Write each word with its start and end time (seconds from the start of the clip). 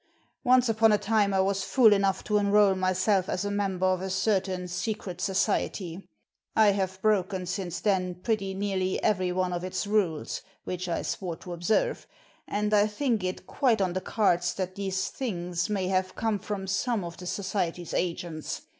"Once 0.43 0.67
upon 0.67 0.91
a 0.91 0.97
time 0.97 1.31
I 1.31 1.41
was 1.41 1.63
fool 1.63 1.93
enough 1.93 2.23
to 2.23 2.39
enrol 2.39 2.73
myself 2.73 3.29
as 3.29 3.45
a 3.45 3.51
member 3.51 3.85
of 3.85 4.01
a 4.01 4.09
certain 4.09 4.67
secret 4.67 5.21
society. 5.21 6.09
I 6.55 6.71
have 6.71 6.99
broken 7.03 7.45
since 7.45 7.79
then 7.79 8.15
pretty 8.15 8.55
nearly 8.55 8.99
every 9.03 9.31
one 9.31 9.53
of 9.53 9.63
its 9.63 9.85
rules, 9.85 10.41
which 10.63 10.89
I 10.89 11.03
swore 11.03 11.35
to 11.35 11.53
observe, 11.53 12.07
and 12.47 12.73
I 12.73 12.87
think 12.87 13.23
it 13.23 13.45
quite 13.45 13.79
on 13.79 13.93
the 13.93 14.01
cards 14.01 14.55
that 14.55 14.73
these 14.73 15.09
things 15.09 15.69
may 15.69 15.87
have 15.89 16.15
come 16.15 16.39
from 16.39 16.65
some 16.65 17.03
of 17.03 17.17
the 17.17 17.27
society's 17.27 17.93
agents. 17.93 18.63